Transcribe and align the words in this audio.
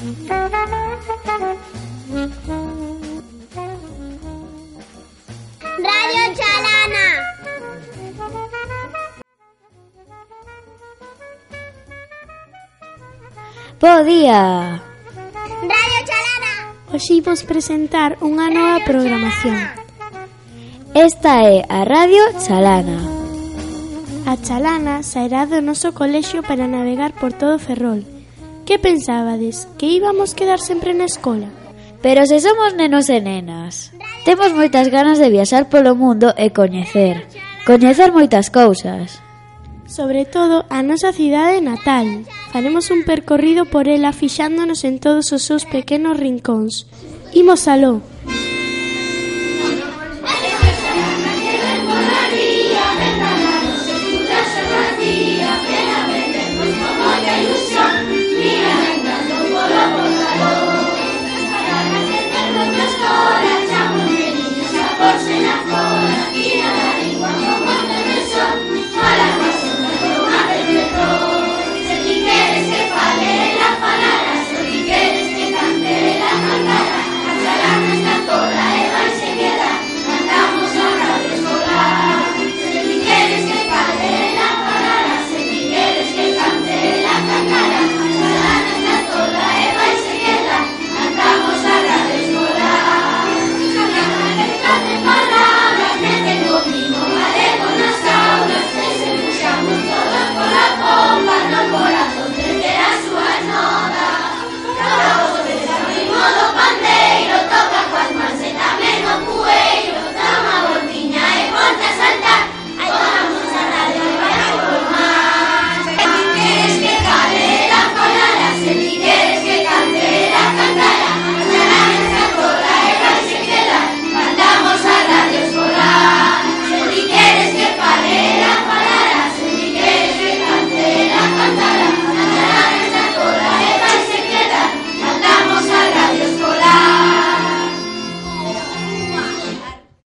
Radio 0.00 0.16
Chalana. 6.34 7.06
Bo 13.78 14.04
día. 14.04 14.80
Radio 15.60 16.00
Chalana. 16.08 16.52
Hoxe 16.88 17.20
imos 17.20 17.44
presentar 17.44 18.16
unha 18.24 18.48
nova 18.48 18.80
programación. 18.88 19.60
Esta 20.96 21.44
é 21.44 21.60
a 21.68 21.84
Radio 21.84 22.24
Chalana. 22.40 23.04
A 24.24 24.40
Chalana 24.40 25.04
sairá 25.04 25.44
do 25.44 25.60
noso 25.60 25.92
colexio 25.92 26.40
para 26.40 26.64
navegar 26.64 27.12
por 27.12 27.36
todo 27.36 27.60
Ferrol 27.60 28.19
Que 28.70 28.78
pensabades? 28.78 29.66
Que 29.78 29.86
íbamos 29.86 30.32
quedar 30.32 30.60
sempre 30.60 30.94
na 30.94 31.02
escola? 31.02 31.50
Pero 32.06 32.22
se 32.22 32.38
somos 32.38 32.70
nenos 32.78 33.10
e 33.10 33.18
nenas, 33.18 33.90
temos 34.22 34.54
moitas 34.54 34.86
ganas 34.86 35.18
de 35.18 35.26
viaxar 35.26 35.66
polo 35.66 35.98
mundo 35.98 36.30
e 36.38 36.54
coñecer, 36.54 37.26
coñecer 37.66 38.14
moitas 38.14 38.46
cousas. 38.46 39.18
Sobre 39.90 40.22
todo 40.22 40.70
a 40.70 40.86
nosa 40.86 41.10
cidade 41.10 41.58
natal. 41.58 42.22
Faremos 42.54 42.94
un 42.94 43.02
percorrido 43.02 43.66
por 43.66 43.90
ela 43.90 44.14
fixándonos 44.14 44.86
en 44.86 45.02
todos 45.02 45.34
os 45.34 45.42
seus 45.42 45.66
pequenos 45.66 46.14
rincóns. 46.14 46.86
Imos 47.34 47.66
aló, 47.66 47.98